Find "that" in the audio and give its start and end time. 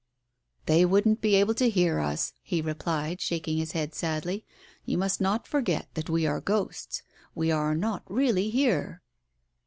5.93-6.09